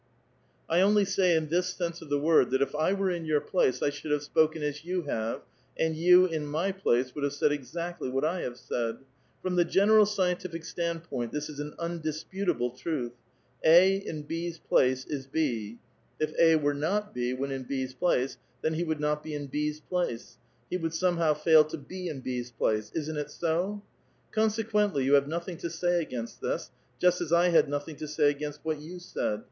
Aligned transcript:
1 0.65 0.79
only 0.79 1.05
say 1.05 1.35
in 1.35 1.49
this 1.49 1.75
sense 1.75 2.01
of 2.01 2.09
tlie 2.09 2.19
word, 2.19 2.49
that 2.49 2.61
if 2.63 2.73
I 2.73 2.91
were 2.91 3.11
in 3.11 3.23
your 3.23 3.39
place 3.39 3.83
I 3.83 3.91
should 3.91 4.09
have 4.11 4.23
sjKiken 4.23 4.63
as 4.63 4.83
you 4.83 5.03
have, 5.03 5.43
and 5.77 5.95
you 5.95 6.25
in 6.25 6.47
my 6.47 6.71
place 6.71 7.13
would 7.13 7.23
have 7.23 7.33
said 7.33 7.51
exactly 7.51 8.09
what 8.09 8.25
I 8.25 8.39
have 8.41 8.57
said. 8.57 8.97
From 9.43 9.57
the 9.57 9.63
general 9.63 10.07
scientific 10.07 10.63
stand[>oint, 10.63 11.29
this 11.31 11.49
is 11.49 11.59
an 11.59 11.75
undisputable 11.77 12.71
truth. 12.71 13.11
A 13.63 13.97
in 13.97 14.23
B's 14.23 14.57
place 14.57 15.05
is 15.05 15.27
B; 15.27 15.77
if 16.19 16.33
A 16.39 16.55
were 16.55 16.73
not 16.73 17.13
B 17.13 17.35
when 17.35 17.51
in 17.51 17.61
B's 17.61 17.93
place, 17.93 18.37
then 18.63 18.73
he 18.73 18.83
would 18.83 18.99
not 18.99 19.21
be 19.21 19.35
in 19.35 19.45
B*8 19.45 19.81
place; 19.87 20.39
he 20.71 20.77
would 20.77 20.95
somehow 20.95 21.35
fail 21.35 21.63
to 21.65 21.77
be 21.77 22.07
in 22.07 22.21
B's 22.21 22.49
.place; 22.49 22.91
isn't 22.95 23.17
it 23.17 23.29
so? 23.29 23.83
Consequentl}' 24.35 25.03
you 25.05 25.13
have 25.13 25.27
nothing 25.27 25.57
to 25.57 25.69
say 25.69 26.01
against 26.01 26.41
this, 26.41 26.71
just 26.97 27.21
as 27.21 27.31
I 27.31 27.49
had 27.49 27.69
nothing 27.69 27.97
to 27.97 28.07
say 28.07 28.31
against 28.31 28.61
what 28.65 28.81
you 28.81 28.97
said. 28.97 29.39